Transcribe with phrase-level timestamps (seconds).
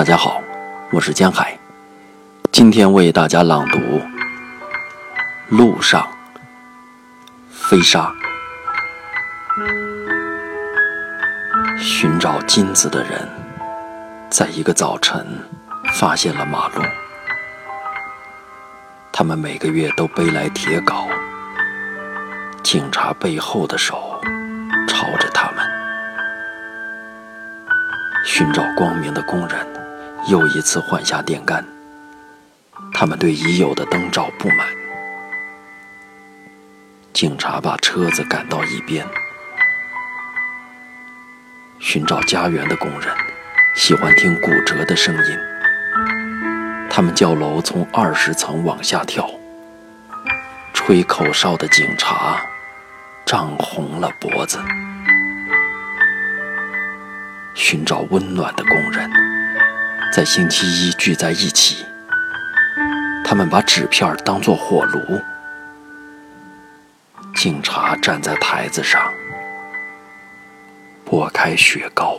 [0.00, 0.40] 大家好，
[0.92, 1.58] 我是江海，
[2.50, 3.76] 今天为大家朗读
[5.50, 6.08] 《路上
[7.50, 8.10] 飞沙》。
[11.78, 13.28] 寻找金子的人，
[14.30, 15.22] 在一个早晨
[15.92, 16.82] 发现了马路。
[19.12, 21.08] 他们每个月都背来铁镐，
[22.62, 24.18] 警察背后的手
[24.88, 25.58] 朝着他们。
[28.24, 29.79] 寻找光明的工人。
[30.28, 31.64] 又一次换下电杆，
[32.92, 34.66] 他们对已有的灯罩不满。
[37.12, 39.06] 警察把车子赶到一边。
[41.78, 43.12] 寻找家园的工人
[43.74, 45.38] 喜欢听骨折的声音，
[46.88, 49.28] 他们叫楼从二十层往下跳。
[50.72, 52.40] 吹口哨的警察
[53.26, 54.58] 涨红了脖子。
[57.54, 59.10] 寻找温暖的工人。
[60.12, 61.86] 在星期一聚在一起，
[63.24, 65.20] 他们把纸片当做火炉。
[67.36, 69.00] 警察站在台子上，
[71.04, 72.18] 拨开雪糕。